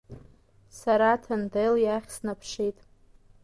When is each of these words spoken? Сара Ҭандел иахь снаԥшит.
Сара 0.79 1.21
Ҭандел 1.23 1.73
иахь 1.85 2.09
снаԥшит. 2.15 2.77